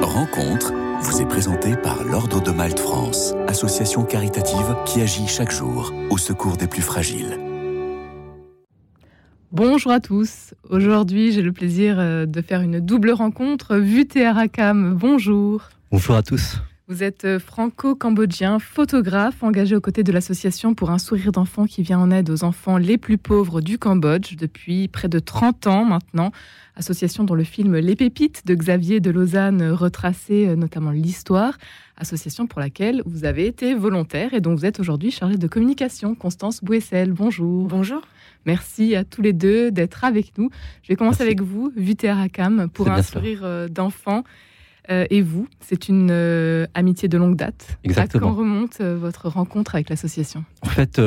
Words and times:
Rencontre 0.00 0.72
vous 1.02 1.20
est 1.20 1.26
présentée 1.26 1.76
par 1.76 2.02
l'Ordre 2.02 2.42
de 2.42 2.50
Malte 2.50 2.78
France, 2.78 3.34
association 3.46 4.04
caritative 4.04 4.74
qui 4.86 5.02
agit 5.02 5.26
chaque 5.26 5.50
jour 5.50 5.92
au 6.08 6.16
secours 6.16 6.56
des 6.56 6.66
plus 6.66 6.80
fragiles. 6.80 7.38
Bonjour 9.52 9.92
à 9.92 10.00
tous. 10.00 10.54
Aujourd'hui, 10.70 11.32
j'ai 11.32 11.42
le 11.42 11.52
plaisir 11.52 11.96
euh, 11.98 12.24
de 12.24 12.40
faire 12.40 12.62
une 12.62 12.80
double 12.80 13.10
rencontre. 13.10 13.78
Arakam, 14.24 14.94
bonjour. 14.94 15.68
Bonjour 15.92 16.16
à 16.16 16.22
tous. 16.22 16.56
Vous 16.88 17.02
êtes 17.02 17.24
euh, 17.24 17.40
franco-cambodgien, 17.40 18.60
photographe, 18.60 19.42
engagé 19.42 19.74
aux 19.74 19.80
côtés 19.80 20.04
de 20.04 20.12
l'association 20.12 20.72
pour 20.72 20.90
un 20.90 20.98
sourire 20.98 21.32
d'enfant 21.32 21.66
qui 21.66 21.82
vient 21.82 21.98
en 21.98 22.12
aide 22.12 22.30
aux 22.30 22.44
enfants 22.44 22.78
les 22.78 22.96
plus 22.96 23.18
pauvres 23.18 23.60
du 23.60 23.76
Cambodge 23.76 24.36
depuis 24.36 24.86
près 24.86 25.08
de 25.08 25.18
30 25.18 25.66
ans 25.66 25.84
maintenant. 25.84 26.30
Association 26.76 27.24
dont 27.24 27.34
le 27.34 27.42
film 27.42 27.74
Les 27.74 27.96
Pépites 27.96 28.46
de 28.46 28.54
Xavier 28.54 29.00
de 29.00 29.10
Lausanne 29.10 29.68
retraçait 29.68 30.46
euh, 30.46 30.54
notamment 30.54 30.92
l'histoire. 30.92 31.58
Association 31.96 32.46
pour 32.46 32.60
laquelle 32.60 33.02
vous 33.04 33.24
avez 33.24 33.48
été 33.48 33.74
volontaire 33.74 34.32
et 34.32 34.40
dont 34.40 34.54
vous 34.54 34.64
êtes 34.64 34.78
aujourd'hui 34.78 35.10
chargée 35.10 35.38
de 35.38 35.48
communication. 35.48 36.14
Constance 36.14 36.62
Bouessel, 36.62 37.10
bonjour. 37.10 37.66
Bonjour. 37.66 38.02
Merci 38.44 38.94
à 38.94 39.02
tous 39.02 39.22
les 39.22 39.32
deux 39.32 39.72
d'être 39.72 40.04
avec 40.04 40.38
nous. 40.38 40.50
Je 40.84 40.88
vais 40.90 40.96
commencer 40.96 41.24
avec 41.24 41.40
vous, 41.40 41.72
Vité 41.74 42.08
Arakam, 42.08 42.68
pour 42.72 42.88
un 42.88 43.02
sourire 43.02 43.40
euh, 43.42 43.66
d'enfant. 43.66 44.22
Euh, 44.90 45.06
et 45.10 45.22
vous, 45.22 45.48
c'est 45.60 45.88
une 45.88 46.10
euh, 46.10 46.66
amitié 46.74 47.08
de 47.08 47.18
longue 47.18 47.36
date. 47.36 47.78
Exactement. 47.84 48.28
À 48.28 48.30
quand 48.30 48.36
remonte 48.36 48.80
euh, 48.80 48.96
votre 48.96 49.28
rencontre 49.28 49.74
avec 49.74 49.90
l'association? 49.90 50.44
En 50.62 50.68
fait, 50.68 50.98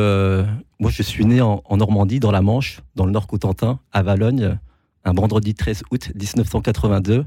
moi, 0.80 0.92
je 0.92 1.04
suis 1.04 1.26
né 1.26 1.42
en, 1.42 1.62
Normandie, 1.72 2.20
dans 2.20 2.32
la 2.32 2.42
Manche, 2.42 2.82
dans 2.96 3.06
le 3.06 3.12
Nord-Cotentin, 3.12 3.80
à 3.92 4.04
Valogne, 4.04 4.58
un 5.06 5.14
vendredi 5.14 5.54
13 5.54 5.84
août 5.92 6.12
1982. 6.16 7.26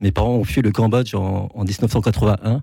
Mes 0.00 0.12
parents 0.12 0.34
ont 0.34 0.44
fui 0.44 0.62
le 0.62 0.70
Cambodge 0.70 1.14
en, 1.14 1.48
1981 1.54 2.62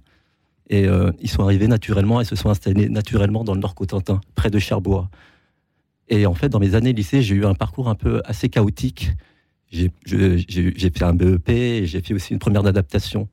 et 0.69 0.87
ils 1.19 1.29
sont 1.29 1.43
arrivés 1.43 1.67
naturellement 1.67 2.21
et 2.21 2.25
se 2.25 2.35
sont 2.35 2.49
installés 2.49 2.89
naturellement 2.89 3.43
dans 3.43 3.53
le 3.53 3.59
Nord-Cotentin, 3.59 4.21
près 4.35 4.49
de 4.49 4.59
Cherbourg. 4.59 5.09
Et 6.07 6.25
en 6.25 6.33
fait, 6.33 6.49
dans 6.49 6.59
mes 6.59 6.75
années 6.75 6.93
lycée, 6.93 7.21
j'ai 7.21 7.35
eu 7.35 7.45
un 7.45 7.55
parcours 7.55 7.89
un 7.89 7.95
peu 7.95 8.21
assez 8.25 8.49
chaotique 8.49 9.11
j'ai 10.05 10.89
fait 10.89 11.03
un 11.03 11.13
BEP 11.13 11.85
j'ai 11.85 12.01
fait 12.01 12.13
aussi 12.13 12.33
une 12.33 12.39
première 12.39 12.63
d'adaptation. 12.63 13.27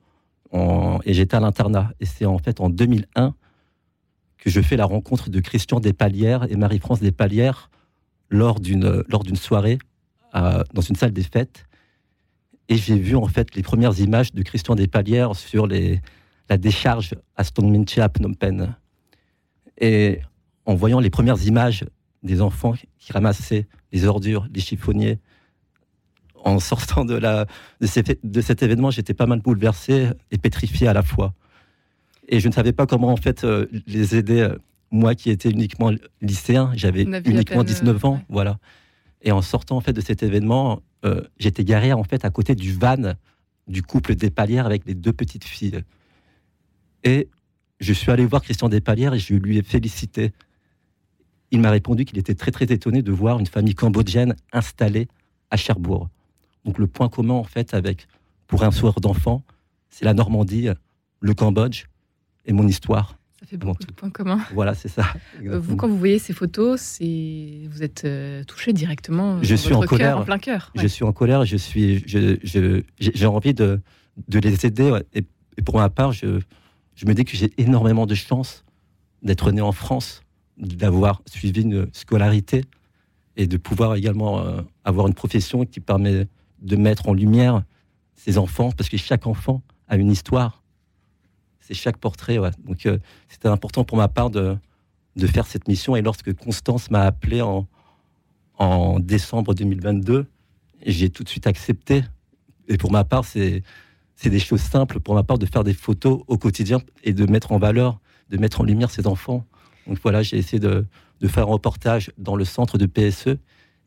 Et 1.04 1.14
j'étais 1.14 1.36
à 1.36 1.40
l'internat. 1.40 1.92
Et 2.00 2.06
c'est 2.06 2.26
en 2.26 2.38
fait 2.38 2.60
en 2.60 2.68
2001 2.68 3.34
que 4.38 4.50
je 4.50 4.60
fais 4.60 4.76
la 4.76 4.84
rencontre 4.84 5.30
de 5.30 5.40
Christian 5.40 5.80
Despalières 5.80 6.50
et 6.50 6.56
Marie-France 6.56 7.00
Despalières 7.00 7.70
lors 8.28 8.60
d'une 8.60 9.04
soirée 9.36 9.78
dans 10.34 10.82
une 10.82 10.96
salle 10.96 11.12
des 11.12 11.22
fêtes. 11.22 11.66
Et 12.68 12.76
j'ai 12.76 12.98
vu 12.98 13.16
en 13.16 13.26
fait 13.26 13.54
les 13.54 13.62
premières 13.62 13.98
images 14.00 14.32
de 14.32 14.42
Christian 14.42 14.74
Despalières 14.74 15.36
sur 15.36 15.66
la 15.66 16.58
décharge 16.58 17.14
à 17.36 17.44
Stonminche 17.44 17.98
à 17.98 18.08
Phnom 18.08 18.34
Penh. 18.34 18.74
Et 19.78 20.20
en 20.66 20.74
voyant 20.74 21.00
les 21.00 21.10
premières 21.10 21.42
images 21.44 21.84
des 22.22 22.40
enfants 22.40 22.74
qui 22.98 23.12
ramassaient 23.12 23.66
les 23.90 24.04
ordures, 24.04 24.46
les 24.54 24.60
chiffonniers, 24.60 25.18
en 26.44 26.58
sortant 26.58 27.04
de, 27.04 27.14
la, 27.14 27.46
de, 27.80 27.86
cet 28.40 28.62
événement, 28.62 28.90
j'étais 28.90 29.14
pas 29.14 29.26
mal 29.26 29.40
bouleversé 29.40 30.10
et 30.30 30.38
pétrifié 30.38 30.88
à 30.88 30.92
la 30.92 31.02
fois. 31.02 31.34
Et 32.28 32.40
je 32.40 32.48
ne 32.48 32.52
savais 32.52 32.72
pas 32.72 32.86
comment 32.86 33.12
en 33.12 33.16
fait 33.16 33.44
euh, 33.44 33.66
les 33.86 34.16
aider. 34.16 34.40
Euh, 34.40 34.56
moi 34.92 35.14
qui 35.14 35.30
étais 35.30 35.50
uniquement 35.50 35.90
lycéen, 36.20 36.70
j'avais 36.74 37.04
uniquement 37.04 37.64
19 37.64 38.04
ans, 38.04 38.22
voilà. 38.28 38.58
Et 39.22 39.32
en 39.32 39.40
sortant 39.40 39.78
en 39.78 39.80
fait 39.80 39.94
de 39.94 40.02
cet 40.02 40.22
événement, 40.22 40.82
euh, 41.04 41.22
j'étais 41.38 41.64
garé 41.64 41.94
en 41.94 42.04
fait 42.04 42.24
à 42.26 42.30
côté 42.30 42.54
du 42.54 42.72
van 42.74 43.14
du 43.68 43.82
couple 43.82 44.14
des 44.14 44.30
Palières 44.30 44.66
avec 44.66 44.84
les 44.84 44.94
deux 44.94 45.12
petites 45.12 45.44
filles. 45.44 45.80
Et 47.04 47.28
je 47.80 47.92
suis 47.92 48.10
allé 48.10 48.26
voir 48.26 48.42
Christian 48.42 48.68
Despalières 48.68 49.14
et 49.14 49.18
je 49.18 49.34
lui 49.34 49.56
ai 49.56 49.62
félicité. 49.62 50.32
Il 51.50 51.60
m'a 51.60 51.70
répondu 51.70 52.04
qu'il 52.04 52.18
était 52.18 52.34
très 52.34 52.50
très 52.50 52.66
étonné 52.66 53.02
de 53.02 53.12
voir 53.12 53.38
une 53.38 53.46
famille 53.46 53.74
cambodgienne 53.74 54.36
installée 54.52 55.08
à 55.50 55.56
Cherbourg. 55.56 56.08
Donc 56.64 56.78
le 56.78 56.86
point 56.86 57.08
commun 57.08 57.34
en 57.34 57.44
fait 57.44 57.74
avec 57.74 58.06
pour 58.46 58.64
un 58.64 58.70
soir 58.70 59.00
d'enfant, 59.00 59.42
c'est 59.88 60.04
la 60.04 60.14
Normandie, 60.14 60.68
le 61.20 61.34
Cambodge 61.34 61.84
et 62.44 62.52
mon 62.52 62.66
histoire. 62.66 63.16
Ça 63.40 63.46
fait 63.46 63.56
beaucoup 63.56 63.82
de 63.82 63.92
points 63.92 64.10
communs. 64.10 64.40
Voilà, 64.54 64.74
c'est 64.74 64.88
ça. 64.88 65.04
Euh, 65.42 65.58
vous, 65.58 65.74
quand 65.74 65.88
vous 65.88 65.98
voyez 65.98 66.20
ces 66.20 66.32
photos, 66.32 66.80
c'est 66.80 67.62
vous 67.68 67.82
êtes 67.82 68.04
euh, 68.04 68.44
touché 68.44 68.72
directement. 68.72 69.42
Je 69.42 69.56
suis 69.56 69.74
en 69.74 69.80
colère, 69.82 70.18
en 70.18 70.24
plein 70.24 70.38
cœur. 70.38 70.70
Je 70.76 70.86
suis 70.86 71.04
en 71.04 71.12
colère. 71.12 71.44
Je 71.44 71.56
suis, 71.56 72.04
j'ai 72.06 73.26
envie 73.26 73.52
de, 73.52 73.80
de 74.28 74.38
les 74.38 74.64
aider. 74.64 74.96
Et, 75.12 75.22
pour 75.62 75.78
ma 75.78 75.90
part, 75.90 76.12
je, 76.12 76.40
je 76.94 77.06
me 77.06 77.14
dis 77.14 77.24
que 77.24 77.36
j'ai 77.36 77.52
énormément 77.58 78.06
de 78.06 78.14
chance 78.14 78.64
d'être 79.22 79.50
né 79.50 79.60
en 79.60 79.72
France, 79.72 80.22
d'avoir 80.56 81.20
suivi 81.26 81.62
une 81.62 81.88
scolarité 81.92 82.62
et 83.36 83.48
de 83.48 83.56
pouvoir 83.56 83.96
également 83.96 84.40
euh, 84.40 84.60
avoir 84.84 85.08
une 85.08 85.14
profession 85.14 85.64
qui 85.64 85.80
permet 85.80 86.28
de 86.62 86.76
mettre 86.76 87.08
en 87.08 87.12
lumière 87.12 87.62
ces 88.16 88.38
enfants, 88.38 88.70
parce 88.72 88.88
que 88.88 88.96
chaque 88.96 89.26
enfant 89.26 89.62
a 89.88 89.96
une 89.96 90.10
histoire. 90.10 90.62
C'est 91.60 91.74
chaque 91.74 91.98
portrait. 91.98 92.38
Donc 92.64 92.86
euh, 92.86 92.98
c'était 93.28 93.48
important 93.48 93.84
pour 93.84 93.98
ma 93.98 94.08
part 94.08 94.30
de, 94.30 94.56
de 95.16 95.26
faire 95.26 95.46
cette 95.46 95.68
mission. 95.68 95.96
Et 95.96 96.02
lorsque 96.02 96.32
Constance 96.34 96.90
m'a 96.90 97.02
appelé 97.02 97.42
en, 97.42 97.66
en 98.58 99.00
décembre 99.00 99.54
2022, 99.54 100.26
j'ai 100.86 101.10
tout 101.10 101.24
de 101.24 101.28
suite 101.28 101.46
accepté. 101.46 102.04
Et 102.68 102.76
pour 102.76 102.92
ma 102.92 103.04
part, 103.04 103.24
c'est 103.24 103.62
des 104.24 104.38
choses 104.38 104.60
simples 104.60 105.00
pour 105.00 105.14
ma 105.14 105.22
part 105.22 105.38
de 105.38 105.46
faire 105.46 105.64
des 105.64 105.74
photos 105.74 106.22
au 106.26 106.38
quotidien 106.38 106.78
et 107.02 107.12
de 107.12 107.26
mettre 107.26 107.52
en 107.52 107.58
valeur, 107.58 108.00
de 108.30 108.36
mettre 108.38 108.60
en 108.60 108.64
lumière 108.64 108.90
ces 108.90 109.06
enfants. 109.06 109.44
Donc 109.86 109.98
voilà, 110.02 110.22
j'ai 110.22 110.38
essayé 110.38 110.60
de, 110.60 110.86
de, 111.20 111.28
faire 111.28 111.44
un 111.44 111.52
reportage 111.52 112.12
dans 112.18 112.36
le 112.36 112.44
centre 112.44 112.78
de 112.78 112.86
PSE, 112.86 113.36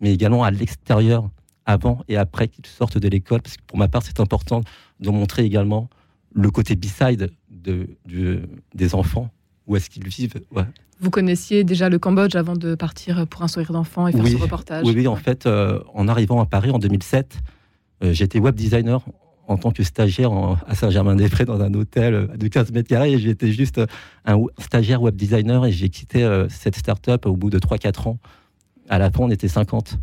mais 0.01 0.13
également 0.13 0.43
à 0.43 0.51
l'extérieur 0.51 1.29
avant 1.65 2.03
et 2.07 2.17
après 2.17 2.47
qu'ils 2.47 2.65
sortent 2.65 2.97
de 2.97 3.07
l'école, 3.07 3.41
parce 3.41 3.57
que 3.57 3.63
pour 3.65 3.77
ma 3.77 3.87
part, 3.87 4.03
c'est 4.03 4.19
important 4.19 4.61
de 4.99 5.09
montrer 5.09 5.43
également 5.43 5.89
le 6.33 6.49
côté 6.51 6.75
b-side 6.75 7.31
de, 7.49 7.87
des 8.73 8.95
enfants, 8.95 9.29
où 9.67 9.75
est-ce 9.75 9.89
qu'ils 9.89 10.07
vivent. 10.07 10.41
Vous 10.99 11.09
connaissiez 11.09 11.63
déjà 11.63 11.89
le 11.89 11.99
Cambodge 11.99 12.35
avant 12.35 12.55
de 12.55 12.75
partir 12.75 13.25
pour 13.27 13.41
un 13.41 13.47
sourire 13.47 13.71
d'enfant 13.71 14.07
et 14.07 14.11
faire 14.11 14.27
ce 14.27 14.37
reportage 14.37 14.85
Oui, 14.85 14.93
oui 14.95 15.07
en 15.07 15.15
fait, 15.15 15.45
euh, 15.45 15.79
en 15.93 16.07
arrivant 16.07 16.41
à 16.41 16.45
Paris 16.45 16.71
en 16.71 16.79
2007, 16.79 17.39
euh, 18.03 18.13
j'étais 18.13 18.39
web 18.39 18.55
designer 18.55 19.03
en 19.47 19.57
tant 19.57 19.71
que 19.71 19.83
stagiaire 19.83 20.31
à 20.67 20.75
Saint-Germain-des-Prés 20.75 21.45
dans 21.45 21.61
un 21.61 21.73
hôtel 21.73 22.29
de 22.35 22.47
15 22.47 22.71
mètres 22.71 22.89
carrés 22.89 23.19
j'étais 23.19 23.51
juste 23.51 23.79
un 24.25 24.41
stagiaire 24.59 25.01
web 25.03 25.15
designer 25.15 25.65
et 25.65 25.71
j'ai 25.71 25.89
quitté 25.89 26.23
euh, 26.23 26.47
cette 26.49 26.75
start-up 26.75 27.25
au 27.25 27.35
bout 27.35 27.49
de 27.49 27.59
3-4 27.59 28.09
ans. 28.09 28.19
À 28.89 28.99
la 28.99 29.11
fin, 29.11 29.23
on 29.23 29.29
était 29.29 29.47
50. 29.47 29.99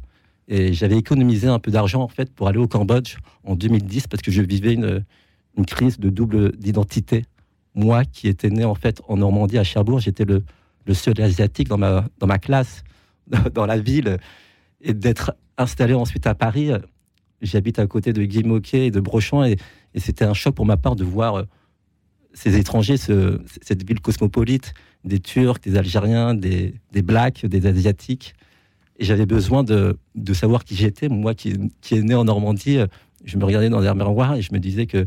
Et 0.52 0.74
j'avais 0.74 0.98
économisé 0.98 1.48
un 1.48 1.58
peu 1.58 1.70
d'argent 1.70 2.02
en 2.02 2.08
fait 2.08 2.30
pour 2.30 2.46
aller 2.46 2.58
au 2.58 2.68
Cambodge 2.68 3.16
en 3.42 3.56
2010 3.56 4.06
parce 4.06 4.22
que 4.22 4.30
je 4.30 4.42
vivais 4.42 4.74
une, 4.74 5.02
crise 5.66 5.98
de 5.98 6.10
double 6.10 6.54
d'identité. 6.58 7.24
Moi 7.74 8.04
qui 8.04 8.28
étais 8.28 8.50
né 8.50 8.62
en 8.62 8.74
fait 8.74 9.00
en 9.08 9.16
Normandie 9.16 9.56
à 9.56 9.64
Cherbourg, 9.64 10.00
j'étais 10.00 10.26
le, 10.26 10.44
seul 10.92 11.18
asiatique 11.22 11.68
dans 11.68 11.78
ma, 11.78 12.38
classe, 12.38 12.84
dans 13.54 13.64
la 13.64 13.78
ville. 13.78 14.18
Et 14.82 14.92
d'être 14.92 15.34
installé 15.56 15.94
ensuite 15.94 16.26
à 16.26 16.34
Paris, 16.34 16.70
j'habite 17.40 17.78
à 17.78 17.86
côté 17.86 18.12
de 18.12 18.22
Guy 18.22 18.42
et 18.74 18.90
de 18.90 19.00
Brochamp 19.00 19.44
et, 19.44 19.56
c'était 19.96 20.26
un 20.26 20.34
choc 20.34 20.54
pour 20.54 20.66
ma 20.66 20.76
part 20.76 20.96
de 20.96 21.04
voir 21.04 21.36
euh, 21.36 21.42
ces 22.34 22.58
étrangers, 22.58 22.98
ce, 22.98 23.40
cette 23.62 23.86
ville 23.88 24.00
cosmopolite, 24.00 24.74
des 25.04 25.18
Turcs, 25.18 25.60
des 25.62 25.78
Algériens, 25.78 26.34
des 26.34 26.74
Blacks, 26.92 27.46
des 27.46 27.66
Asiatiques 27.66 28.34
et 28.98 29.04
j'avais 29.04 29.26
besoin 29.26 29.64
de, 29.64 29.98
de, 30.14 30.34
savoir 30.34 30.64
qui 30.64 30.76
j'étais. 30.76 31.08
Moi 31.08 31.34
qui, 31.34 31.54
qui 31.80 31.94
est 31.94 32.02
né 32.02 32.14
en 32.14 32.24
Normandie, 32.24 32.78
je 33.24 33.38
me 33.38 33.44
regardais 33.44 33.70
dans 33.70 33.80
les 33.80 33.92
miroirs 33.94 34.34
et 34.34 34.42
je 34.42 34.52
me 34.52 34.58
disais 34.58 34.86
que 34.86 35.06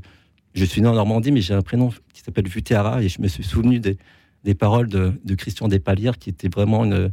je 0.54 0.66
suis 0.66 0.82
né 0.82 0.88
en 0.88 0.94
Normandie, 0.94 1.32
mais 1.32 1.42
j'ai 1.42 1.54
un 1.54 1.62
prénom 1.62 1.92
qui 2.14 2.22
s'appelle 2.22 2.48
Vutéara 2.48 3.04
et 3.04 3.10
je 3.10 3.22
me 3.22 3.28
suis 3.28 3.44
souvenu 3.44 3.80
des, 3.80 3.98
des 4.44 4.56
paroles 4.56 4.88
de, 4.88 5.36
Christian 5.36 5.68
Despalières 5.68 6.18
qui 6.18 6.30
était 6.30 6.48
vraiment 6.48 6.86
une, 6.86 7.12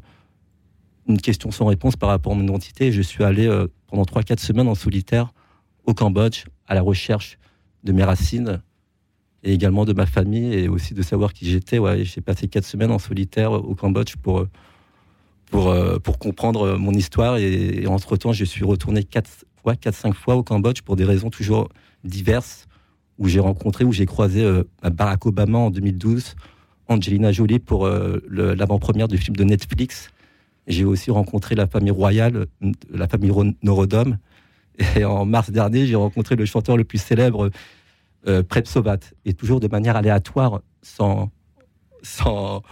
une 1.09 1.21
question 1.21 1.51
sans 1.51 1.67
réponse 1.67 1.97
par 1.97 2.11
rapport 2.11 2.33
à 2.33 2.37
mon 2.37 2.45
identité. 2.45 2.93
je 2.93 3.03
suis 3.03 3.25
allé 3.25 3.47
euh, 3.47 3.67
pendant 3.89 4.05
3-4 4.05 4.39
semaines 4.39 4.69
en 4.69 4.75
solitaire 4.75 5.33
au 5.85 5.95
Cambodge 5.95 6.45
à 6.69 6.75
la 6.75 6.83
recherche 6.83 7.39
de 7.83 7.93
mes 7.93 8.05
racines 8.05 8.63
et 9.43 9.53
également 9.53 9.85
de 9.85 9.93
ma 9.93 10.07
famille 10.07 10.55
et 10.55 10.69
aussi 10.69 10.95
de 10.95 11.03
savoir 11.03 11.33
qui 11.33 11.51
j'étais. 11.51 11.79
Ouais, 11.79 12.05
j'ai 12.05 12.21
passé 12.21 12.47
4 12.47 12.65
semaines 12.65 12.93
en 12.93 13.01
solitaire 13.01 13.51
au 13.53 13.75
Cambodge 13.75 14.15
pour 14.17 14.41
euh, 14.41 14.49
pour, 15.53 15.69
euh, 15.69 15.99
pour 15.99 16.19
comprendre 16.19 16.77
mon 16.77 16.93
histoire. 16.93 17.37
Et, 17.37 17.87
entre-temps, 17.87 18.33
je 18.33 18.45
suis 18.45 18.65
retourné 18.65 19.05
4 19.05 19.31
fois, 19.63 19.75
4-5 19.75 20.15
fois 20.15 20.35
au 20.35 20.43
Cambodge 20.43 20.81
pour 20.83 20.97
des 20.97 21.05
raisons 21.05 21.31
toujours 21.31 21.69
diverses, 22.03 22.67
où 23.19 23.29
j'ai 23.29 23.39
rencontré, 23.39 23.85
où 23.85 23.93
j'ai 23.93 24.07
croisé 24.07 24.43
euh, 24.43 24.65
Barack 24.83 25.27
Obama 25.27 25.59
en 25.59 25.71
2012, 25.71 26.35
Angelina 26.89 27.31
Jolie 27.31 27.61
pour 27.61 27.87
euh, 27.87 28.19
l'avant-première 28.29 29.07
du 29.07 29.19
film 29.19 29.37
de 29.37 29.45
Netflix. 29.45 30.11
J'ai 30.67 30.85
aussi 30.85 31.11
rencontré 31.11 31.55
la 31.55 31.67
famille 31.67 31.91
royale, 31.91 32.47
la 32.91 33.07
famille 33.07 33.33
Norodom. 33.63 34.17
Et 34.97 35.05
en 35.05 35.27
mars 35.27 35.51
dernier, 35.51 35.87
j'ai 35.87 35.97
rencontré 35.97 36.35
le 36.35 36.47
chanteur 36.47 36.79
le 36.79 36.85
plus 36.85 36.99
célèbre 36.99 37.51
euh, 38.27 38.43
de 38.43 38.67
Sovat, 38.67 39.01
et 39.27 39.35
toujours 39.35 39.61
de 39.61 39.69
manière 39.69 39.97
aléatoire, 39.97 40.63
sans, 40.81 41.31
sans, 42.03 42.63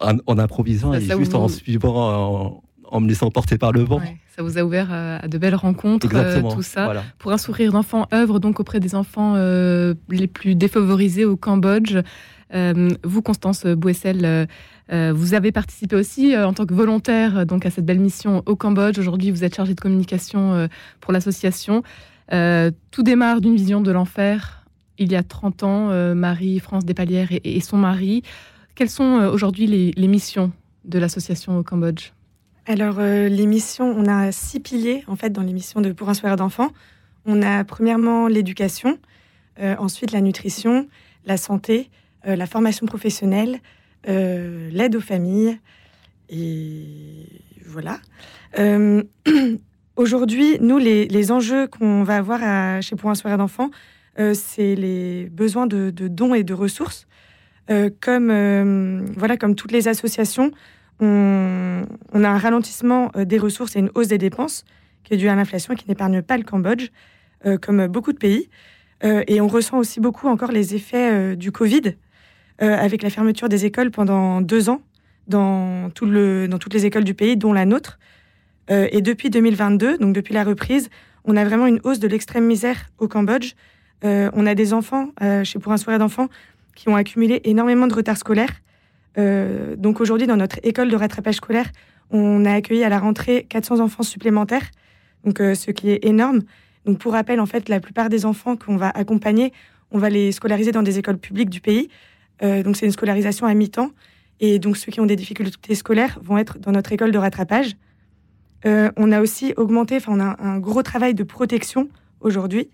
en, 0.00 0.38
improvisant 0.38 0.92
et 0.94 1.00
juste 1.00 1.34
en 1.34 1.48
suivant, 1.48 2.62
en, 2.90 3.00
me 3.00 3.08
laissant 3.08 3.30
porter 3.30 3.58
par 3.58 3.72
le 3.72 3.82
vent. 3.82 4.00
ça 4.36 4.42
vous 4.42 4.58
a 4.58 4.62
ouvert 4.62 4.92
à, 4.92 5.26
de 5.28 5.38
belles 5.38 5.54
rencontres, 5.54 6.08
tout 6.54 6.62
ça. 6.62 6.92
Pour 7.18 7.32
un 7.32 7.38
sourire 7.38 7.72
d'enfant, 7.72 8.06
œuvre 8.12 8.38
donc 8.38 8.60
auprès 8.60 8.80
des 8.80 8.94
enfants 8.94 9.34
les 9.36 10.26
plus 10.26 10.54
défavorisés 10.54 11.24
au 11.24 11.36
Cambodge. 11.36 11.96
vous, 12.52 13.22
Constance 13.22 13.66
Bouessel, 13.66 14.46
euh, 14.92 15.12
vous 15.14 15.34
avez 15.34 15.50
participé 15.50 15.96
aussi 15.96 16.34
euh, 16.34 16.46
en 16.46 16.52
tant 16.52 16.66
que 16.66 16.74
volontaire 16.74 17.46
donc 17.46 17.64
à 17.64 17.70
cette 17.70 17.86
belle 17.86 18.00
mission 18.00 18.42
au 18.46 18.54
Cambodge. 18.54 18.98
Aujourd'hui, 18.98 19.30
vous 19.30 19.44
êtes 19.44 19.54
chargé 19.54 19.74
de 19.74 19.80
communication 19.80 20.52
euh, 20.52 20.66
pour 21.00 21.12
l'association. 21.12 21.82
tout 22.30 23.02
démarre 23.02 23.40
d'une 23.40 23.56
vision 23.56 23.80
de 23.80 23.90
l'enfer. 23.90 24.64
Il 24.98 25.10
y 25.10 25.16
a 25.16 25.22
30 25.22 25.62
ans, 25.64 26.14
Marie-France 26.14 26.84
Despalières 26.84 27.32
et, 27.32 27.56
et, 27.56 27.60
son 27.60 27.76
mari. 27.76 28.22
Quelles 28.74 28.90
sont 28.90 29.30
aujourd'hui 29.32 29.66
les, 29.66 30.08
missions 30.08 30.52
de 30.84 30.98
l'association 30.98 31.58
au 31.58 31.62
Cambodge? 31.62 32.12
Alors, 32.66 33.00
les 33.00 33.46
missions, 33.46 33.86
on 33.86 34.06
a 34.06 34.32
six 34.32 34.60
piliers 34.60 35.04
en 35.06 35.16
fait 35.16 35.30
dans 35.30 35.42
les 35.42 35.52
missions 35.52 35.80
de 35.80 35.92
Pour 35.92 36.08
un 36.08 36.14
soir 36.14 36.36
d'enfants. 36.36 36.70
On 37.26 37.42
a 37.42 37.62
premièrement 37.64 38.26
l'éducation, 38.26 38.98
ensuite 39.60 40.12
la 40.12 40.20
nutrition, 40.20 40.88
la 41.24 41.36
santé, 41.36 41.90
la 42.24 42.46
formation 42.46 42.86
professionnelle, 42.86 43.60
euh, 44.08 44.68
l'aide 44.70 44.96
aux 44.96 45.00
familles. 45.00 45.58
Et 46.28 47.26
voilà. 47.66 47.98
Euh, 48.58 49.02
aujourd'hui, 49.96 50.58
nous, 50.60 50.78
les, 50.78 51.32
enjeux 51.32 51.66
qu'on 51.66 52.02
va 52.02 52.16
avoir 52.16 52.82
chez 52.82 52.96
Pour 52.96 53.10
un 53.10 53.14
soirée 53.14 53.36
d'enfants, 53.36 53.70
euh, 54.18 54.34
c'est 54.34 54.74
les 54.74 55.28
besoins 55.30 55.66
de, 55.66 55.90
dons 55.90 56.34
et 56.34 56.44
de 56.44 56.54
ressources. 56.54 57.06
Comme, 58.00 59.04
voilà, 59.16 59.36
comme 59.36 59.54
toutes 59.54 59.72
les 59.72 59.88
associations, 59.88 60.50
on, 61.00 61.84
a 62.12 62.28
un 62.28 62.38
ralentissement 62.38 63.10
des 63.16 63.38
ressources 63.38 63.76
et 63.76 63.80
une 63.80 63.90
hausse 63.94 64.08
des 64.08 64.18
dépenses 64.18 64.64
qui 65.02 65.14
est 65.14 65.16
due 65.16 65.28
à 65.28 65.34
l'inflation 65.34 65.72
et 65.74 65.76
qui 65.76 65.88
n'épargne 65.88 66.22
pas 66.22 66.36
le 66.36 66.44
Cambodge, 66.44 66.90
comme 67.62 67.86
beaucoup 67.88 68.12
de 68.12 68.18
pays. 68.18 68.48
et 69.02 69.40
on 69.40 69.48
ressent 69.48 69.78
aussi 69.78 70.00
beaucoup 70.00 70.28
encore 70.28 70.52
les 70.52 70.74
effets 70.74 71.36
du 71.36 71.52
Covid, 71.52 71.94
euh, 72.62 72.76
avec 72.76 73.02
la 73.02 73.10
fermeture 73.10 73.48
des 73.48 73.64
écoles 73.64 73.90
pendant 73.90 74.40
deux 74.40 74.68
ans 74.68 74.80
dans, 75.26 75.90
tout 75.90 76.06
le, 76.06 76.46
dans 76.46 76.58
toutes 76.58 76.72
les 76.72 76.86
écoles 76.86 77.02
du 77.02 77.14
pays, 77.14 77.36
dont 77.36 77.52
la 77.52 77.64
nôtre. 77.64 77.98
Euh, 78.70 78.86
et 78.92 79.02
depuis 79.02 79.28
2022, 79.28 79.98
donc 79.98 80.14
depuis 80.14 80.34
la 80.34 80.44
reprise, 80.44 80.88
on 81.24 81.36
a 81.36 81.44
vraiment 81.44 81.66
une 81.66 81.80
hausse 81.82 81.98
de 81.98 82.06
l'extrême 82.06 82.46
misère 82.46 82.90
au 82.98 83.08
Cambodge. 83.08 83.54
Euh, 84.04 84.30
on 84.34 84.46
a 84.46 84.54
des 84.54 84.72
enfants, 84.72 85.08
chez 85.42 85.58
Pour 85.58 85.72
un 85.72 85.78
soirée 85.78 85.98
d'enfants, 85.98 86.28
qui 86.74 86.88
ont 86.88 86.96
accumulé 86.96 87.40
énormément 87.44 87.86
de 87.86 87.94
retard 87.94 88.16
scolaire. 88.16 88.50
donc 89.16 90.00
aujourd'hui, 90.00 90.26
dans 90.26 90.36
notre 90.36 90.58
école 90.62 90.90
de 90.90 90.96
rattrapage 90.96 91.36
scolaire, 91.36 91.70
on 92.10 92.44
a 92.44 92.52
accueilli 92.52 92.84
à 92.84 92.88
la 92.88 92.98
rentrée 92.98 93.46
400 93.48 93.80
enfants 93.80 94.02
supplémentaires, 94.02 94.70
donc 95.24 95.38
ce 95.38 95.70
qui 95.70 95.90
est 95.90 96.04
énorme. 96.04 96.40
Donc 96.84 96.98
pour 96.98 97.12
rappel, 97.12 97.40
en 97.40 97.46
fait, 97.46 97.68
la 97.68 97.80
plupart 97.80 98.08
des 98.08 98.26
enfants 98.26 98.56
qu'on 98.56 98.76
va 98.76 98.90
accompagner, 98.90 99.52
on 99.90 99.98
va 99.98 100.10
les 100.10 100.32
scolariser 100.32 100.72
dans 100.72 100.82
des 100.82 100.98
écoles 100.98 101.18
publiques 101.18 101.50
du 101.50 101.60
pays. 101.60 101.88
Euh, 102.42 102.62
donc 102.62 102.76
c'est 102.76 102.86
une 102.86 102.92
scolarisation 102.92 103.46
à 103.46 103.54
mi-temps. 103.54 103.90
Et 104.40 104.58
donc 104.58 104.76
ceux 104.76 104.90
qui 104.90 105.00
ont 105.00 105.06
des 105.06 105.16
difficultés 105.16 105.74
scolaires 105.74 106.18
vont 106.22 106.36
être 106.36 106.58
dans 106.58 106.72
notre 106.72 106.92
école 106.92 107.12
de 107.12 107.18
rattrapage. 107.18 107.76
Euh, 108.66 108.90
on 108.96 109.12
a 109.12 109.20
aussi 109.20 109.54
augmenté, 109.56 109.96
enfin 109.96 110.12
on 110.14 110.20
a 110.20 110.36
un 110.42 110.58
gros 110.58 110.82
travail 110.82 111.14
de 111.14 111.22
protection 111.22 111.88
aujourd'hui 112.20 112.70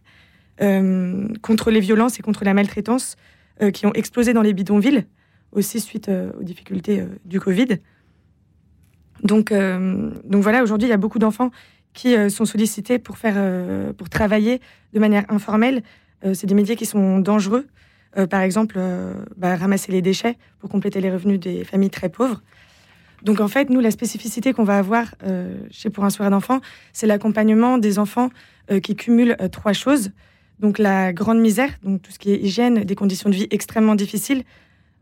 euh, 0.62 1.28
contre 1.42 1.70
les 1.70 1.80
violences 1.80 2.18
et 2.18 2.22
contre 2.22 2.44
la 2.44 2.54
maltraitance 2.54 3.16
qui 3.72 3.86
ont 3.86 3.92
explosé 3.92 4.32
dans 4.32 4.42
les 4.42 4.52
bidonvilles, 4.52 5.04
aussi 5.52 5.80
suite 5.80 6.08
aux 6.08 6.42
difficultés 6.42 7.04
du 7.24 7.40
Covid. 7.40 7.78
Donc, 9.22 9.52
donc 9.52 10.42
voilà, 10.42 10.62
aujourd'hui, 10.62 10.88
il 10.88 10.90
y 10.90 10.94
a 10.94 10.98
beaucoup 10.98 11.18
d'enfants 11.18 11.50
qui 11.92 12.14
sont 12.30 12.46
sollicités 12.46 12.98
pour, 12.98 13.18
faire, 13.18 13.92
pour 13.94 14.08
travailler 14.08 14.60
de 14.94 15.00
manière 15.00 15.24
informelle. 15.28 15.82
c'est 16.22 16.46
des 16.46 16.54
métiers 16.54 16.76
qui 16.76 16.86
sont 16.86 17.18
dangereux. 17.18 17.66
Euh, 18.18 18.26
par 18.26 18.40
exemple, 18.40 18.76
euh, 18.78 19.14
bah, 19.36 19.56
ramasser 19.56 19.92
les 19.92 20.02
déchets 20.02 20.36
pour 20.58 20.68
compléter 20.68 21.00
les 21.00 21.10
revenus 21.10 21.38
des 21.38 21.64
familles 21.64 21.90
très 21.90 22.08
pauvres. 22.08 22.42
Donc 23.22 23.40
en 23.40 23.48
fait, 23.48 23.70
nous, 23.70 23.80
la 23.80 23.90
spécificité 23.90 24.52
qu'on 24.52 24.64
va 24.64 24.78
avoir 24.78 25.14
euh, 25.24 25.54
chez 25.70 25.90
Pour 25.90 26.04
un 26.04 26.10
soir 26.10 26.30
d'enfant, 26.30 26.60
c'est 26.92 27.06
l'accompagnement 27.06 27.78
des 27.78 27.98
enfants 27.98 28.30
qui 28.84 28.94
cumulent 28.94 29.36
trois 29.50 29.72
choses. 29.72 30.12
Donc 30.60 30.78
la 30.78 31.12
grande 31.12 31.40
misère, 31.40 31.70
donc 31.82 32.02
tout 32.02 32.12
ce 32.12 32.18
qui 32.18 32.32
est 32.32 32.38
hygiène, 32.38 32.84
des 32.84 32.94
conditions 32.94 33.30
de 33.30 33.34
vie 33.34 33.48
extrêmement 33.50 33.94
difficiles, 33.94 34.44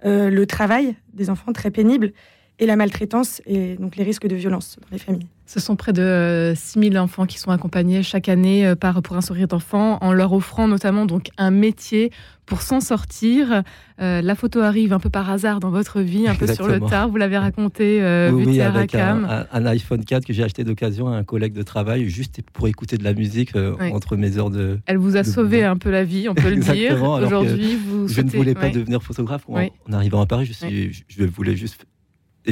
le 0.05 0.45
travail 0.45 0.95
des 1.13 1.29
enfants 1.29 1.53
très 1.53 1.71
pénibles 1.71 2.13
et 2.59 2.67
la 2.67 2.77
maltraitance 2.77 3.41
et 3.47 3.77
donc 3.77 3.97
les 3.97 4.05
risques 4.05 4.27
de 4.27 4.37
violence 4.37 4.77
dans 4.81 4.89
les 4.91 4.99
familles. 4.99 5.27
Ce 5.47 5.61
sont 5.61 5.77
près 5.77 5.95
de 5.95 6.53
6000 6.55 6.99
enfants 6.99 7.25
qui 7.25 7.39
sont 7.39 7.51
accompagnés 7.51 8.03
chaque 8.03 8.29
année 8.29 8.67
euh, 8.67 8.75
par 8.75 9.01
Pour 9.01 9.17
un 9.17 9.23
sourire 9.23 9.49
d'enfant, 9.49 9.97
en 10.03 10.13
leur 10.13 10.35
offrant 10.35 10.69
notamment 10.69 11.07
donc 11.07 11.31
un 11.39 11.51
métier 11.51 12.11
pour 12.45 12.61
s'en 12.61 12.81
sortir. 12.81 13.63
Euh, 14.01 14.21
la 14.21 14.35
photo 14.35 14.61
arrive 14.61 14.93
un 14.93 14.99
peu 14.99 15.09
par 15.09 15.31
hasard 15.31 15.61
dans 15.61 15.71
votre 15.71 16.01
vie, 16.01 16.29
un 16.29 16.35
peu 16.35 16.47
sur 16.47 16.67
le 16.67 16.81
tard. 16.81 17.09
Vous 17.09 17.17
l'avez 17.17 17.39
raconté, 17.39 18.03
euh, 18.03 18.31
oui, 18.31 18.61
avec 18.61 18.95
un, 18.95 19.47
un, 19.51 19.67
iPhone 19.67 20.05
4 20.05 20.27
que 20.27 20.35
j'ai 20.35 20.43
acheté 20.43 20.65
d'occasion 20.65 21.09
à 21.09 21.17
un 21.17 21.25
collègue 21.25 21.55
de 21.55 21.63
travail, 21.63 22.11
juste 22.11 22.41
pour 22.53 22.69
écouter 22.69 22.99
de 22.99 23.05
la 23.05 23.15
musique 23.15 23.53
entre 23.93 24.17
mes 24.17 24.37
heures 24.37 24.51
de. 24.51 24.79
Elle 24.85 24.99
vous 24.99 25.17
a 25.17 25.25
sauvé 25.25 25.65
un 25.65 25.77
peu 25.77 25.91
la 25.91 26.05
vie, 26.05 26.29
on 26.29 26.35
peut 26.35 26.51
le 26.51 26.57
dire. 26.57 27.03
Aujourd'hui, 27.03 27.77
vous. 27.77 28.07
Je 28.07 28.21
ne 28.21 28.29
voulais 28.29 28.55
pas 28.55 28.69
devenir 28.69 29.03
photographe. 29.03 29.45
En, 29.49 29.63
en, 29.63 29.93
arrivant 29.93 30.21
à 30.21 30.27
Paris, 30.27 30.45
je, 30.45 30.53
suis, 30.53 31.05
je 31.09 31.25
voulais 31.25 31.57
juste 31.57 31.87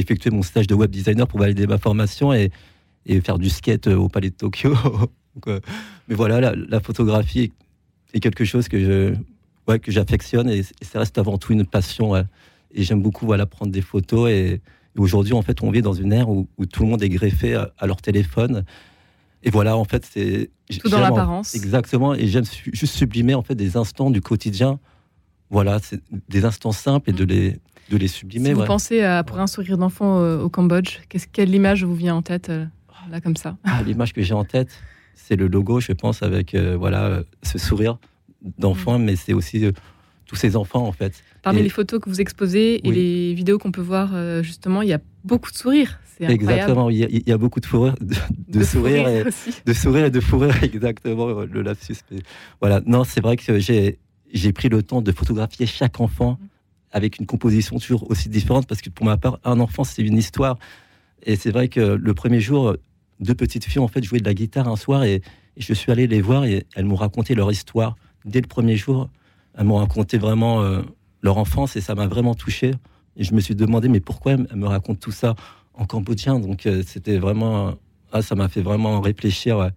effectuer 0.00 0.31
mon 0.31 0.43
stage 0.43 0.66
de 0.66 0.75
web 0.75 0.90
designer 0.90 1.26
pour 1.26 1.40
valider 1.40 1.66
ma 1.66 1.78
formation 1.78 2.32
et 2.32 2.50
et 3.06 3.20
faire 3.20 3.38
du 3.38 3.48
skate 3.48 3.87
euh, 3.87 3.96
au 3.96 4.08
Palais 4.08 4.31
de 4.31 4.37
Tokyo. 4.37 4.75
Euh, 5.48 5.60
mais 6.08 6.14
voilà, 6.14 6.40
la, 6.40 6.81
photographie 6.81 7.52
est, 8.14 8.20
quelque 8.20 8.46
chose 8.46 8.69
que 8.69 8.81
je, 8.81 9.14
ouais, 9.69 9.78
que 9.78 9.93
j'affectionne 9.93 10.48
et, 10.48 10.62
ça 10.62 10.98
reste 10.98 11.19
avant 11.19 11.37
tout 11.37 11.52
une 11.52 11.66
passion. 11.66 12.16
Et 12.16 12.84
j'aime 12.84 13.02
beaucoup 13.02 13.26
voilà 13.26 13.44
prendre 13.44 13.70
des 13.70 13.82
photos 13.82 14.31
et, 14.31 14.62
aujourd'hui 14.96 15.34
en 15.34 15.43
fait 15.43 15.62
on 15.62 15.70
vit 15.70 15.82
dans 15.82 15.93
une 15.93 16.14
ère 16.14 16.31
où, 16.31 16.48
tout 16.72 16.84
le 16.84 16.88
monde 16.88 17.02
est 17.02 17.10
greffé 17.10 17.54
à, 17.54 17.87
leur 17.87 18.00
téléphone. 18.00 18.64
Et 19.43 19.50
voilà, 19.50 19.76
en 19.76 19.84
fait, 19.84 20.08
c'est 20.10 20.48
tout 20.81 20.88
dans 20.88 21.00
l'apparence. 21.00 21.54
Exactement. 21.54 22.14
Et 22.14 22.28
j'aime 22.28 22.46
juste 22.72 22.94
sublimer 22.94 23.34
en 23.34 23.43
fait 23.43 23.56
des 23.56 23.76
instants 23.76 24.08
du 24.08 24.22
quotidien. 24.22 24.81
Voilà, 25.50 25.81
c'est 25.82 26.00
des 26.31 26.46
instants 26.46 26.72
simples 26.72 27.10
et 27.10 27.12
de 27.12 27.24
les 27.24 27.58
de 27.90 27.96
les 27.96 28.08
sublimer. 28.08 28.48
Si 28.48 28.55
vous 28.55 28.64
pensez 28.64 29.02
à 29.02 29.22
pour 29.24 29.38
un 29.38 29.46
sourire 29.46 29.78
d'enfant 29.78 30.20
euh, 30.20 30.40
au 30.40 30.48
Cambodge, 30.48 30.98
quelle 31.32 31.55
image 31.55 31.84
vous 31.84 31.94
vient 31.94 32.14
en 32.16 32.22
tête 32.22 32.50
là, 33.10 33.20
comme 33.20 33.36
ça? 33.36 33.56
Ah, 33.64 33.82
L'image 33.82 34.12
que 34.12 34.22
j'ai 34.22 34.34
en 34.34 34.44
tête, 34.44 34.70
c'est 35.14 35.36
le 35.36 35.48
logo, 35.48 35.81
je 35.81 35.93
pense, 35.93 36.22
avec 36.22 36.55
euh, 36.55 36.76
voilà 36.76 37.22
ce 37.43 37.58
sourire 37.58 37.98
d'enfant, 38.58 38.98
mm. 38.98 39.05
mais 39.05 39.16
c'est 39.16 39.32
aussi 39.32 39.64
euh, 39.64 39.72
tous 40.26 40.36
ces 40.36 40.56
enfants, 40.56 40.86
en 40.86 40.93
fait. 40.93 41.22
Parmi 41.43 41.62
les 41.62 41.69
photos 41.69 42.00
que 42.00 42.08
vous 42.08 42.20
exposez 42.20 42.86
et 42.86 42.93
les 42.93 43.34
vidéos 43.34 43.58
qu'on 43.58 43.72
peut 43.72 43.81
voir, 43.81 44.10
euh, 44.14 44.43
justement, 44.43 44.82
il 44.82 44.88
y 44.88 44.93
a 44.93 45.00
beaucoup 45.24 45.50
de 45.50 45.56
sourires. 45.56 46.00
Exactement, 46.19 46.88
il 46.88 47.22
y, 47.26 47.32
a, 47.32 47.36
beaucoup 47.36 47.60
de, 47.60 47.66
fourrure, 47.66 47.94
de, 48.00 48.62
sourires, 48.64 49.06
et, 49.06 49.24
de 49.66 49.72
sourires 49.74 50.06
et 50.06 50.10
de 50.10 50.20
fourrure, 50.20 50.55
exactement, 50.62 51.43
le 51.43 51.60
lapsus. 51.60 51.96
voilà, 52.60 52.81
non, 52.86 53.05
c'est 53.05 53.20
vrai 53.20 53.36
que 53.36 53.58
j'ai 53.58 53.98
j'ai 54.32 54.52
pris 54.52 54.69
le 54.69 54.82
temps 54.82 55.02
de 55.02 55.12
photographier 55.12 55.66
chaque 55.66 56.00
enfant 56.00 56.32
mm. 56.32 56.46
Avec 56.96 57.19
une 57.19 57.26
composition 57.26 57.79
toujours 57.79 58.10
aussi 58.10 58.31
différente 58.31 58.67
parce 58.67 58.81
que 58.81 58.88
pour 58.88 59.05
ma 59.05 59.19
part, 59.19 59.38
un 59.44 59.60
enfant, 59.60 59.84
c'est 59.84 60.00
une 60.00 60.17
histoire. 60.17 60.58
Et 61.22 61.36
c'est 61.36 61.50
vrai 61.50 61.69
que 61.69 61.81
le 61.81 62.15
premier 62.15 62.41
jour, 62.41 62.74
deux 63.20 63.34
petites 63.34 63.67
filles 63.67 63.82
en 63.82 63.88
fait 63.88 64.03
jouaient 64.03 64.19
de 64.19 64.24
la 64.24 64.32
guitare 64.32 64.67
un 64.67 64.76
soir 64.76 65.05
et, 65.05 65.20
je 65.58 65.72
suis 65.72 65.91
allé 65.91 66.06
les 66.06 66.20
voir 66.20 66.44
et 66.44 66.67
elles 66.74 66.84
m'ont 66.84 66.96
raconté 66.96 67.34
leur 67.34 67.50
histoire 67.50 67.96
dès 68.26 68.43
le 68.43 68.46
premier 68.46 68.76
jour. 68.76 69.08
Elles 69.56 69.65
m'ont 69.65 69.76
raconté 69.76 70.19
vraiment 70.19 70.62
euh, 70.62 70.82
leur 71.22 71.38
enfance 71.38 71.76
et 71.76 71.81
ça 71.81 71.94
m'a 71.94 72.06
vraiment 72.06 72.34
touché. 72.34 72.72
Et 73.17 73.24
je 73.24 73.32
me 73.32 73.41
suis 73.41 73.55
demandé 73.55 73.88
mais 73.88 74.00
pourquoi 74.00 74.32
elles 74.32 74.46
me 74.55 74.67
racontent 74.67 75.00
tout 75.00 75.12
ça 75.12 75.34
en 75.72 75.86
cambodgien? 75.86 76.38
Donc 76.41 76.67
euh, 76.67 76.82
c'était 76.86 77.17
vraiment 77.17 77.74
ah, 78.12 78.20
ça 78.20 78.34
m'a 78.34 78.48
fait 78.48 78.60
vraiment 78.60 79.00
réfléchir. 79.00 79.70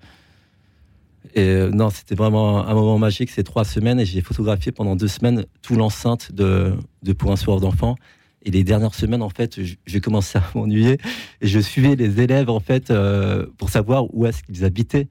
Et 1.36 1.41
euh, 1.41 1.69
non, 1.69 1.89
c'était 1.89 2.15
vraiment 2.15 2.65
un 2.65 2.74
moment 2.74 2.98
magique 2.98 3.29
ces 3.29 3.43
trois 3.43 3.63
semaines 3.63 4.00
et 4.00 4.05
j'ai 4.05 4.21
photographié 4.21 4.71
pendant 4.71 4.95
deux 4.95 5.07
semaines 5.07 5.45
tout 5.62 5.75
l'enceinte 5.75 6.31
de, 6.31 6.75
Pour 7.17 7.31
un 7.31 7.36
soir 7.36 7.59
d'enfant. 7.59 7.95
Et 8.43 8.51
les 8.51 8.63
dernières 8.63 8.95
semaines, 8.95 9.21
en 9.21 9.29
fait, 9.29 9.59
j'ai 9.86 10.01
commencé 10.01 10.38
à 10.38 10.43
m'ennuyer 10.55 10.98
et 11.41 11.48
je 11.48 11.59
suivais 11.59 11.95
les 11.95 12.21
élèves, 12.21 12.50
en 12.50 12.59
fait, 12.59 12.89
euh, 12.89 13.45
pour 13.57 13.69
savoir 13.69 14.13
où 14.13 14.25
est-ce 14.25 14.43
qu'ils 14.43 14.63
habitaient. 14.63 15.07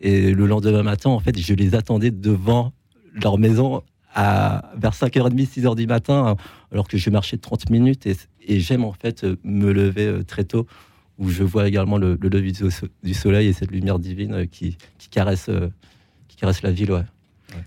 Et 0.00 0.32
le 0.32 0.46
lendemain 0.46 0.84
matin, 0.84 1.10
en 1.10 1.18
fait, 1.18 1.36
je 1.36 1.54
les 1.54 1.74
attendais 1.74 2.12
devant 2.12 2.72
leur 3.20 3.36
maison 3.36 3.82
à, 4.14 4.70
vers 4.76 4.92
5h30, 4.92 5.48
6h 5.48 5.74
du 5.74 5.86
matin, 5.88 6.36
alors 6.70 6.86
que 6.86 6.96
je 6.96 7.10
marchais 7.10 7.36
30 7.36 7.70
minutes. 7.70 8.06
Et, 8.06 8.60
j'aime, 8.60 8.84
en 8.84 8.92
fait, 8.92 9.26
me 9.42 9.72
lever 9.72 10.06
euh, 10.06 10.22
très 10.22 10.44
tôt, 10.44 10.66
où 11.18 11.28
je 11.28 11.42
vois 11.42 11.68
également 11.68 11.98
le, 11.98 12.18
lever 12.20 12.52
du 13.02 13.14
soleil 13.14 13.48
et 13.48 13.52
cette 13.52 13.70
lumière 13.70 13.98
divine 13.98 14.46
qui, 14.48 14.76
caresse, 15.10 15.50
qui 16.28 16.36
caresse 16.36 16.62
la 16.62 16.70
ville, 16.70 16.92
ouais. 16.92 17.04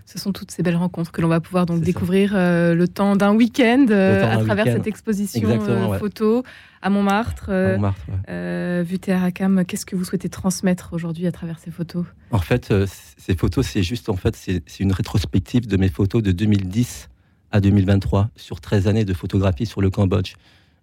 Ce 0.06 0.18
sont 0.18 0.32
toutes 0.32 0.50
ces 0.50 0.62
belles 0.62 0.76
rencontres 0.76 1.10
que 1.10 1.20
l'on 1.20 1.28
va 1.28 1.40
pouvoir 1.40 1.66
donc 1.66 1.82
découvrir 1.82 2.32
euh, 2.34 2.74
le 2.74 2.86
temps 2.86 3.16
d'un 3.16 3.34
week-end 3.34 3.86
euh, 3.90 4.24
à 4.24 4.42
travers 4.44 4.66
cette 4.66 4.86
exposition 4.86 5.48
euh, 5.48 5.98
photo 5.98 6.44
à 6.80 6.90
Montmartre. 6.90 7.50
à 7.50 7.72
Montmartre 7.72 8.06
ouais. 8.28 9.64
qu'est-ce 9.64 9.86
que 9.86 9.96
vous 9.96 10.04
souhaitez 10.04 10.28
transmettre 10.28 10.92
aujourd'hui 10.92 11.26
à 11.26 11.32
travers 11.32 11.58
ces 11.58 11.70
photos? 11.70 12.06
En 12.30 12.38
fait, 12.38 12.72
ces 12.86 13.34
photos, 13.34 13.66
c'est 13.66 13.82
juste 13.82 14.08
en 14.08 14.16
fait, 14.16 14.36
c'est 14.36 14.80
une 14.80 14.92
rétrospective 14.92 15.66
de 15.66 15.76
mes 15.76 15.88
photos 15.88 16.22
de 16.22 16.32
2010 16.32 17.08
à 17.50 17.60
2023 17.60 18.30
sur 18.36 18.60
13 18.60 18.86
années 18.86 19.04
de 19.04 19.14
photographie 19.14 19.66
sur 19.66 19.80
le 19.80 19.90
Cambodge. 19.90 20.34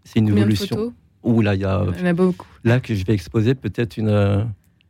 C'est 0.04 0.20
une 0.20 0.30
évolution. 0.30 0.94
Ouh 1.24 1.42
là, 1.42 1.56
il 1.56 1.62
y 1.62 1.66
a, 1.66 1.86
il 1.94 2.00
y 2.00 2.04
en 2.04 2.06
a 2.06 2.14
beaucoup. 2.14 2.48
Là 2.64 2.80
que 2.80 2.96
je 2.96 3.04
vais 3.06 3.14
exposer 3.14 3.56
peut-être 3.56 3.98
une 3.98 4.48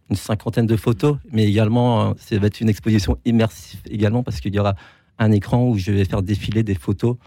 une 0.09 0.15
cinquantaine 0.15 0.65
de 0.65 0.75
photos, 0.75 1.17
mais 1.31 1.45
également, 1.45 2.09
euh, 2.09 2.13
ça 2.17 2.37
va 2.39 2.47
être 2.47 2.61
une 2.61 2.69
exposition 2.69 3.17
immersive 3.25 3.79
également 3.89 4.23
parce 4.23 4.39
qu'il 4.39 4.53
y 4.53 4.59
aura 4.59 4.75
un 5.19 5.31
écran 5.31 5.67
où 5.67 5.77
je 5.77 5.91
vais 5.91 6.05
faire 6.05 6.21
défiler 6.21 6.63
des 6.63 6.75
photos 6.75 7.17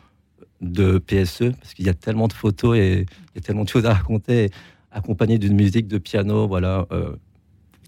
de 0.60 0.98
PSE 0.98 1.52
parce 1.60 1.74
qu'il 1.74 1.86
y 1.86 1.88
a 1.88 1.94
tellement 1.94 2.28
de 2.28 2.32
photos 2.32 2.76
et 2.76 3.06
il 3.34 3.36
y 3.36 3.38
a 3.38 3.40
tellement 3.40 3.64
de 3.64 3.68
choses 3.68 3.86
à 3.86 3.94
raconter, 3.94 4.50
accompagnées 4.90 5.38
d'une 5.38 5.54
musique 5.54 5.86
de 5.86 5.98
piano, 5.98 6.48
voilà, 6.48 6.86
euh, 6.92 7.14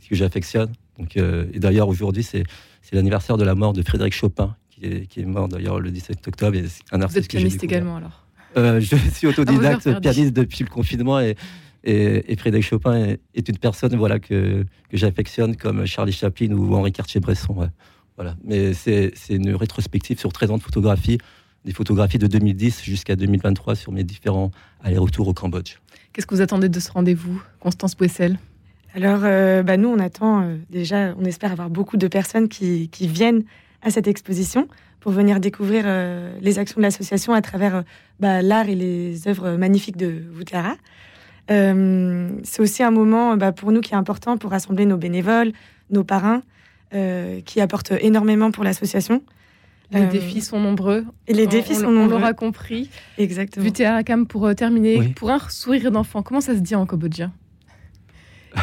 que 0.09 0.15
j'affectionne. 0.15 0.73
Donc, 0.99 1.17
euh, 1.17 1.47
et 1.53 1.59
d'ailleurs, 1.59 1.89
aujourd'hui, 1.89 2.23
c'est, 2.23 2.45
c'est 2.83 2.95
l'anniversaire 2.95 3.37
de 3.37 3.45
la 3.45 3.55
mort 3.55 3.73
de 3.73 3.83
Frédéric 3.83 4.15
Chopin, 4.15 4.55
qui 4.71 4.85
est, 4.85 5.07
qui 5.07 5.21
est 5.21 5.25
mort 5.25 5.49
d'ailleurs 5.49 5.81
le 5.81 5.91
17 5.91 6.29
octobre. 6.29 6.57
Et 6.57 6.65
un 6.93 7.07
Vous 7.07 7.19
êtes 7.19 7.29
pianiste 7.29 7.65
également 7.65 7.97
alors 7.97 8.24
Je 8.57 8.97
suis 9.13 9.27
autodidacte, 9.27 10.01
pianiste 10.01 10.33
depuis 10.33 10.65
le 10.65 10.71
confinement 10.71 11.21
et 11.21 11.37
et, 11.87 12.37
Frédéric 12.37 12.67
Chopin 12.67 13.17
est, 13.35 13.49
une 13.49 13.59
personne 13.59 13.95
voilà, 13.97 14.19
que, 14.19 14.65
que 14.89 14.97
j'affectionne 14.97 15.55
comme 15.57 15.85
Charlie 15.87 16.13
Chaplin 16.13 16.53
ou 16.53 16.75
Henri 16.75 16.93
Cartier-Bresson. 16.93 17.69
Voilà. 18.17 18.37
Mais 18.45 18.73
c'est 18.75 19.13
une 19.29 19.55
rétrospective 19.55 20.19
sur 20.19 20.33
13 20.33 20.53
ans 20.53 20.57
de 20.57 20.63
photographie, 20.63 21.19
des 21.65 21.73
photographies 21.73 22.19
de 22.19 22.27
2010 22.27 22.83
jusqu'à 22.83 23.17
2023 23.17 23.75
sur 23.75 23.93
mes 23.93 24.05
différents 24.05 24.51
allers-retours 24.83 25.29
au 25.29 25.35
Cambodge. 25.35 25.77
Qu'est-ce 26.13 26.27
que 26.27 26.35
vous 26.35 26.41
attendez 26.41 26.69
de 26.69 26.81
ce 26.81 26.91
rendez-vous, 26.93 27.43
Constance 27.61 27.97
Bouessel 27.97 28.39
Alors, 28.95 29.21
euh, 29.25 29.63
bah 29.63 29.77
nous, 29.77 29.89
on 29.89 29.99
attend 29.99 30.43
euh, 30.43 30.57
déjà, 30.71 31.15
on 31.19 31.25
espère 31.25 31.53
avoir 31.53 31.71
beaucoup 31.71 31.97
de 31.97 32.07
personnes 32.07 32.49
qui, 32.49 32.89
qui, 32.89 33.09
viennent 33.09 33.45
à 33.85 33.91
cette 33.91 34.09
exposition 34.09 34.67
pour 35.01 35.13
venir 35.13 35.39
découvrir 35.39 35.85
euh, 35.87 36.33
les 36.41 36.59
actions 36.59 36.79
de 36.79 36.83
l'association 36.83 37.33
à 37.35 37.43
travers 37.43 37.85
bah, 38.19 38.43
l'art 38.43 38.69
et 38.69 38.75
les 38.75 39.29
œuvres 39.29 39.57
magnifiques 39.57 39.97
de 39.97 40.25
Woutlara. 40.37 40.75
Euh, 41.51 42.31
c'est 42.43 42.63
aussi 42.63 42.83
un 42.83 42.91
moment 42.91 43.37
bah, 43.37 43.53
pour 43.53 43.73
nous 43.73 43.81
qui 43.81 43.93
est 43.93 43.97
important 43.97 44.39
pour 44.39 44.51
rassembler 44.51 44.87
nos 44.87 44.97
bénévoles, 44.97 45.53
nos 45.91 46.05
parrains, 46.05 46.43
euh, 46.95 47.41
qui 47.43 47.61
apportent 47.61 47.93
énormément 48.01 48.51
pour 48.51 48.65
l'association. 48.65 49.23
Les 49.91 50.03
euh, 50.03 50.07
défis 50.07 50.41
sont 50.41 50.59
nombreux. 50.59 51.05
Et 51.27 51.35
les 51.35 51.47
défis 51.47 51.75
sont 51.75 51.91
nombreux. 51.91 52.15
On 52.15 52.19
l'aura 52.19 52.33
compris. 52.33 52.89
Exactement. 53.19 53.65
Vutea 53.65 53.97
Akam, 53.97 54.27
pour 54.27 54.55
terminer, 54.55 55.13
pour 55.15 55.31
un 55.31 55.39
sourire 55.51 55.91
d'enfant, 55.91 56.23
comment 56.23 56.41
ça 56.41 56.55
se 56.55 56.61
dit 56.61 56.75
en 56.75 56.87
cambodgien? 56.87 57.33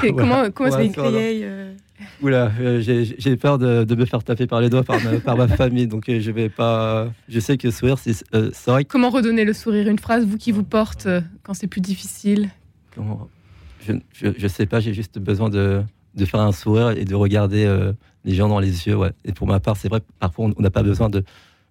Comment, 0.02 0.50
comment 0.54 0.70
ouais, 0.72 0.88
se 0.88 1.76
Oula, 2.22 2.52
j'ai 2.80 3.38
peur 3.38 3.58
de, 3.58 3.84
de, 3.84 3.96
me 3.96 4.06
faire 4.06 4.24
taper 4.24 4.48
par 4.48 4.62
les 4.62 4.70
doigts 4.70 4.84
par 4.84 5.02
ma, 5.04 5.20
par 5.20 5.38
ma 5.38 5.48
famille, 5.48 5.88
donc 5.88 6.06
je 6.08 6.32
vais 6.32 6.50
pas. 6.50 7.12
Je 7.30 7.40
sais 7.40 7.58
que 7.58 7.72
sourire, 7.72 7.98
c'est 7.98 8.68
vrai. 8.68 8.86
Comment 8.86 9.10
redonner 9.10 9.46
le 9.46 9.54
sourire? 9.54 9.88
Une 9.88 10.00
phrase, 10.00 10.26
vous 10.26 10.38
qui 10.38 10.52
vous 10.52 10.64
porte 10.64 11.08
quand 11.44 11.54
c'est 11.54 11.68
plus 11.68 11.82
difficile? 11.82 12.50
Je, 13.80 13.94
je, 14.38 14.48
sais 14.48 14.66
pas, 14.66 14.80
j'ai 14.80 14.94
juste 14.94 15.18
besoin 15.20 15.50
de, 15.50 15.84
de, 16.16 16.26
faire 16.26 16.42
un 16.42 16.52
sourire 16.52 16.92
et 16.92 17.06
de 17.06 17.16
regarder 17.16 17.66
euh, 17.66 17.94
les 18.26 18.36
gens 18.36 18.48
dans 18.48 18.60
les 18.60 18.88
yeux. 18.88 18.96
Ouais. 18.96 19.12
Et 19.26 19.32
pour 19.32 19.48
ma 19.48 19.60
part, 19.60 19.78
c'est 19.78 19.90
vrai, 19.90 20.02
parfois 20.20 20.52
on 20.56 20.62
n'a 20.62 20.70
pas 20.70 20.84
besoin 20.84 21.10
de, 21.10 21.24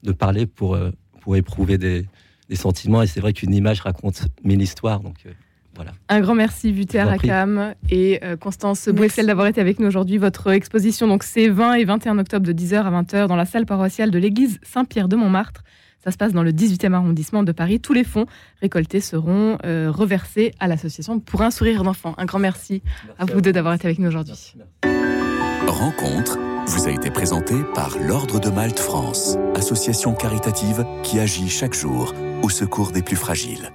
de 0.03 0.13
parler 0.13 0.47
pour, 0.47 0.75
euh, 0.75 0.91
pour 1.21 1.37
éprouver 1.37 1.79
des, 1.79 2.07
des, 2.49 2.57
sentiments. 2.57 3.03
Et 3.03 3.07
c'est 3.07 3.21
vrai 3.21 3.33
qu'une 3.33 3.55
image 3.55 3.81
raconte 3.81 4.23
mille 4.43 4.61
histoires. 4.61 5.01
Donc, 5.01 5.17
euh, 5.27 5.33
voilà. 5.81 5.93
Un 6.09 6.21
grand 6.21 6.35
merci, 6.35 6.73
Vuter 6.73 7.03
Rakam 7.03 7.75
et 7.89 8.21
Constance 8.41 8.89
Bouessel 8.89 9.27
d'avoir 9.27 9.47
été 9.47 9.61
avec 9.61 9.81
nous 9.81 9.87
aujourd'hui. 9.87 10.19
Votre 10.19 10.51
exposition, 10.51 11.07
donc 11.07 11.23
c'est 11.23 11.49
20 11.49 11.75
et 11.75 11.85
21 11.85 12.19
octobre 12.19 12.47
de 12.47 12.53
10h 12.53 12.83
à 12.83 13.03
20h 13.03 13.29
dans 13.29 13.37
la 13.37 13.47
salle 13.47 13.65
paroissiale 13.65 14.11
de 14.11 14.19
l'église 14.19 14.59
Saint-Pierre 14.63 15.09
de 15.09 15.17
Montmartre. 15.17 15.63
Ça 16.03 16.11
se 16.11 16.17
passe 16.17 16.33
dans 16.33 16.43
le 16.43 16.53
18e 16.53 16.95
arrondissement 16.95 17.43
de 17.43 17.53
Paris. 17.53 17.79
Tous 17.79 17.93
les 17.93 18.05
fonds 18.05 18.27
récoltés 18.63 19.01
seront 19.01 19.59
euh, 19.65 19.91
reversés 19.91 20.53
à 20.59 20.67
l'association 20.67 21.21
pour 21.21 21.43
un 21.43 21.51
sourire 21.51 21.83
d'enfant. 21.83 22.15
Un 22.17 22.25
grand 22.25 22.39
merci, 22.39 22.83
à 23.19 23.27
vous 23.27 23.41
deux 23.41 23.53
d'avoir 23.53 23.75
été 23.75 23.87
avec 23.87 23.99
nous 23.99 24.09
aujourd'hui. 24.09 24.55
Rencontre 25.67 26.39
vous 26.67 26.87
a 26.87 26.91
été 26.91 27.11
présentée 27.11 27.63
par 27.75 27.99
l'Ordre 27.99 28.39
de 28.39 28.49
Malte 28.49 28.79
France, 28.79 29.37
association 29.55 30.15
caritative 30.15 30.87
qui 31.03 31.19
agit 31.19 31.49
chaque 31.49 31.75
jour 31.75 32.15
au 32.43 32.49
secours 32.49 32.93
des 32.93 33.03
plus 33.03 33.17
fragiles. 33.17 33.73